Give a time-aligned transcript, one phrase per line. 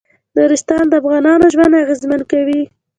[0.35, 2.61] نورستان د افغانانو ژوند اغېزمن کوي.